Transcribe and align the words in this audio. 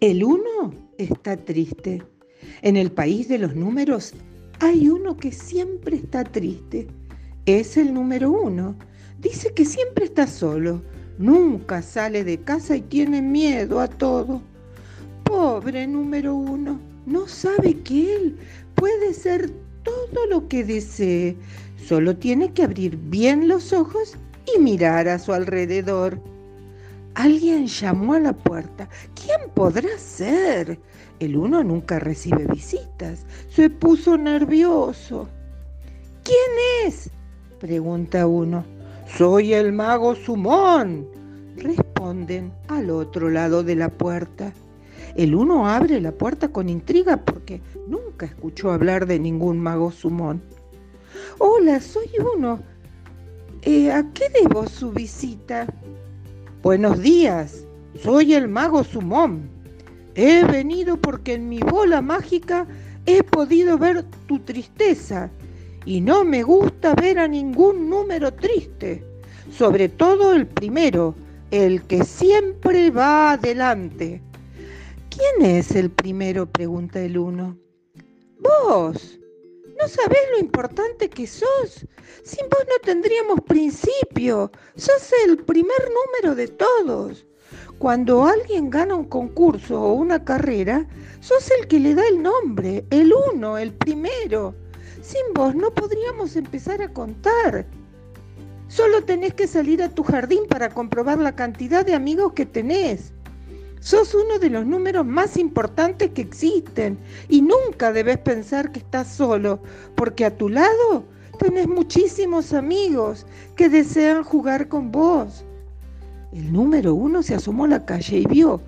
El 0.00 0.24
uno 0.24 0.72
está 0.96 1.36
triste. 1.36 2.02
En 2.62 2.78
el 2.78 2.90
país 2.90 3.28
de 3.28 3.36
los 3.36 3.54
números 3.54 4.14
hay 4.58 4.88
uno 4.88 5.18
que 5.18 5.30
siempre 5.30 5.96
está 5.96 6.24
triste. 6.24 6.86
Es 7.44 7.76
el 7.76 7.92
número 7.92 8.30
uno. 8.30 8.76
Dice 9.18 9.52
que 9.52 9.66
siempre 9.66 10.06
está 10.06 10.26
solo. 10.26 10.80
Nunca 11.18 11.82
sale 11.82 12.24
de 12.24 12.40
casa 12.40 12.76
y 12.76 12.80
tiene 12.80 13.20
miedo 13.20 13.78
a 13.78 13.88
todo. 13.88 14.40
Pobre 15.24 15.86
número 15.86 16.34
uno. 16.34 16.80
No 17.04 17.28
sabe 17.28 17.74
que 17.80 18.16
él 18.16 18.38
puede 18.76 19.12
ser 19.12 19.50
todo 19.82 20.24
lo 20.30 20.48
que 20.48 20.64
desee. 20.64 21.36
Solo 21.76 22.16
tiene 22.16 22.54
que 22.54 22.62
abrir 22.62 22.96
bien 22.96 23.48
los 23.48 23.74
ojos 23.74 24.14
y 24.56 24.58
mirar 24.60 25.08
a 25.08 25.18
su 25.18 25.34
alrededor. 25.34 26.18
Alguien 27.14 27.66
llamó 27.66 28.14
a 28.14 28.20
la 28.20 28.32
puerta. 28.32 28.88
¿Quién 29.14 29.50
podrá 29.54 29.98
ser? 29.98 30.78
El 31.18 31.36
uno 31.36 31.62
nunca 31.64 31.98
recibe 31.98 32.46
visitas. 32.46 33.26
Se 33.48 33.68
puso 33.68 34.16
nervioso. 34.16 35.28
¿Quién 36.22 36.86
es? 36.86 37.10
pregunta 37.58 38.26
uno. 38.26 38.64
Soy 39.16 39.52
el 39.52 39.72
mago 39.72 40.14
Sumón, 40.14 41.06
responden 41.56 42.52
al 42.68 42.90
otro 42.90 43.28
lado 43.28 43.62
de 43.64 43.74
la 43.74 43.88
puerta. 43.88 44.52
El 45.16 45.34
uno 45.34 45.68
abre 45.68 46.00
la 46.00 46.12
puerta 46.12 46.48
con 46.48 46.68
intriga 46.68 47.16
porque 47.16 47.60
nunca 47.88 48.26
escuchó 48.26 48.70
hablar 48.70 49.06
de 49.06 49.18
ningún 49.18 49.58
mago 49.58 49.90
Sumón. 49.90 50.40
Hola, 51.38 51.80
soy 51.80 52.08
uno. 52.36 52.60
Eh, 53.62 53.90
¿A 53.90 54.10
qué 54.12 54.24
debo 54.28 54.66
su 54.68 54.92
visita? 54.92 55.66
Buenos 56.62 57.00
días, 57.00 57.66
soy 58.02 58.34
el 58.34 58.46
mago 58.46 58.84
Sumón. 58.84 59.48
He 60.14 60.44
venido 60.44 60.98
porque 60.98 61.32
en 61.32 61.48
mi 61.48 61.58
bola 61.60 62.02
mágica 62.02 62.66
he 63.06 63.22
podido 63.22 63.78
ver 63.78 64.04
tu 64.26 64.40
tristeza 64.40 65.30
y 65.86 66.02
no 66.02 66.22
me 66.22 66.42
gusta 66.42 66.94
ver 66.94 67.18
a 67.18 67.26
ningún 67.26 67.88
número 67.88 68.34
triste, 68.34 69.02
sobre 69.50 69.88
todo 69.88 70.34
el 70.34 70.46
primero, 70.46 71.14
el 71.50 71.80
que 71.84 72.04
siempre 72.04 72.90
va 72.90 73.32
adelante. 73.32 74.20
¿Quién 75.08 75.50
es 75.50 75.74
el 75.74 75.90
primero? 75.90 76.44
pregunta 76.44 77.00
el 77.00 77.16
uno. 77.16 77.56
Vos. 78.38 79.18
¿No 79.78 79.88
sabés 79.88 80.20
lo 80.32 80.38
importante 80.38 81.08
que 81.08 81.26
sos? 81.26 81.86
Sin 82.22 82.48
vos 82.48 82.64
no 82.68 82.74
tendríamos 82.82 83.40
principio. 83.46 84.50
Sos 84.76 85.12
el 85.26 85.38
primer 85.38 85.88
número 85.88 86.34
de 86.34 86.48
todos. 86.48 87.26
Cuando 87.78 88.26
alguien 88.26 88.68
gana 88.68 88.94
un 88.94 89.06
concurso 89.06 89.80
o 89.80 89.92
una 89.94 90.24
carrera, 90.24 90.86
sos 91.20 91.50
el 91.50 91.66
que 91.66 91.80
le 91.80 91.94
da 91.94 92.06
el 92.06 92.22
nombre, 92.22 92.84
el 92.90 93.12
uno, 93.32 93.58
el 93.58 93.72
primero. 93.72 94.54
Sin 95.00 95.32
vos 95.34 95.54
no 95.54 95.72
podríamos 95.72 96.36
empezar 96.36 96.82
a 96.82 96.92
contar. 96.92 97.66
Solo 98.68 99.02
tenés 99.04 99.34
que 99.34 99.48
salir 99.48 99.82
a 99.82 99.88
tu 99.88 100.02
jardín 100.02 100.46
para 100.48 100.68
comprobar 100.68 101.18
la 101.18 101.34
cantidad 101.34 101.84
de 101.84 101.94
amigos 101.94 102.34
que 102.34 102.46
tenés. 102.46 103.12
Sos 103.80 104.14
uno 104.14 104.38
de 104.38 104.50
los 104.50 104.66
números 104.66 105.06
más 105.06 105.38
importantes 105.38 106.10
que 106.10 106.20
existen 106.20 106.98
y 107.28 107.40
nunca 107.40 107.92
debes 107.92 108.18
pensar 108.18 108.72
que 108.72 108.80
estás 108.80 109.08
solo, 109.08 109.60
porque 109.94 110.26
a 110.26 110.36
tu 110.36 110.50
lado 110.50 111.04
tenés 111.38 111.66
muchísimos 111.66 112.52
amigos 112.52 113.26
que 113.56 113.70
desean 113.70 114.22
jugar 114.22 114.68
con 114.68 114.92
vos. 114.92 115.46
El 116.32 116.52
número 116.52 116.94
uno 116.94 117.22
se 117.22 117.34
asomó 117.34 117.64
a 117.64 117.68
la 117.68 117.86
calle 117.86 118.18
y 118.18 118.26
vio 118.26 118.60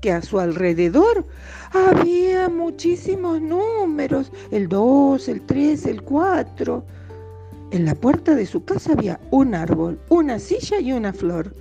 que 0.00 0.10
a 0.10 0.20
su 0.20 0.40
alrededor 0.40 1.24
había 1.72 2.48
muchísimos 2.48 3.40
números, 3.40 4.32
el 4.50 4.68
2, 4.68 5.28
el 5.28 5.42
3, 5.42 5.86
el 5.86 6.02
4. 6.02 6.84
En 7.70 7.84
la 7.84 7.94
puerta 7.94 8.34
de 8.34 8.46
su 8.46 8.64
casa 8.64 8.92
había 8.92 9.20
un 9.30 9.54
árbol, 9.54 9.98
una 10.08 10.40
silla 10.40 10.80
y 10.80 10.92
una 10.92 11.12
flor. 11.12 11.54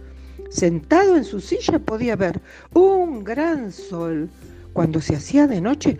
Sentado 0.49 1.15
en 1.17 1.23
su 1.23 1.39
silla 1.39 1.79
podía 1.79 2.15
ver 2.15 2.41
un 2.73 3.23
gran 3.23 3.71
sol. 3.71 4.29
Cuando 4.73 5.01
se 5.01 5.15
hacía 5.15 5.47
de 5.47 5.61
noche, 5.61 5.97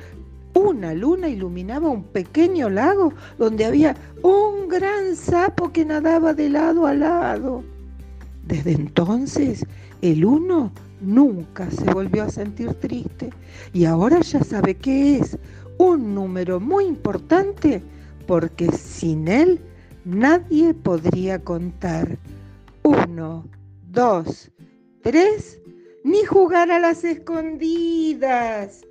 una 0.53 0.93
luna 0.93 1.27
iluminaba 1.27 1.89
un 1.89 2.03
pequeño 2.03 2.69
lago 2.69 3.13
donde 3.37 3.65
había 3.65 3.95
un 4.21 4.67
gran 4.69 5.15
sapo 5.15 5.71
que 5.71 5.85
nadaba 5.85 6.33
de 6.33 6.49
lado 6.49 6.87
a 6.87 6.93
lado. 6.93 7.63
Desde 8.47 8.71
entonces, 8.71 9.65
el 10.01 10.23
uno 10.23 10.71
nunca 11.01 11.69
se 11.71 11.91
volvió 11.91 12.23
a 12.23 12.29
sentir 12.29 12.73
triste 12.75 13.31
y 13.73 13.85
ahora 13.85 14.21
ya 14.21 14.43
sabe 14.43 14.75
que 14.75 15.17
es 15.17 15.37
un 15.77 16.15
número 16.15 16.59
muy 16.59 16.85
importante 16.85 17.81
porque 18.27 18.71
sin 18.71 19.27
él 19.27 19.59
nadie 20.05 20.73
podría 20.73 21.39
contar. 21.39 22.17
Uno, 22.83 23.45
dos, 23.95 24.51
tres, 25.01 25.59
ni 26.03 26.23
jugar 26.25 26.69
a 26.69 26.79
las 26.79 27.03
escondidas. 27.03 28.85